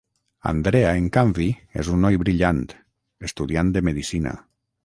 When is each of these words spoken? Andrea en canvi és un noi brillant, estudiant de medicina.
Andrea 0.51 0.93
en 1.01 1.09
canvi 1.17 1.45
és 1.83 1.91
un 1.97 2.01
noi 2.07 2.19
brillant, 2.23 2.65
estudiant 3.31 3.73
de 3.77 3.89
medicina. 3.91 4.39